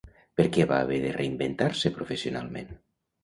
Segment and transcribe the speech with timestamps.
[0.39, 2.73] Per què va haver de reinventar-se professionalment?